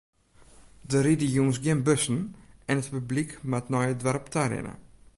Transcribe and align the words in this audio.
Der 0.89 1.01
ride 1.05 1.27
jûns 1.35 1.57
gjin 1.63 1.83
bussen 1.85 2.19
en 2.69 2.79
it 2.81 2.91
publyk 2.93 3.29
moat 3.49 3.67
nei 3.71 3.87
it 3.93 3.99
doarp 4.03 4.25
ta 4.33 4.43
rinne. 4.47 4.75